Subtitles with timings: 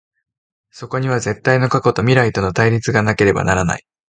[0.71, 3.85] そこには絶対の過去と未来との対立がなければならない。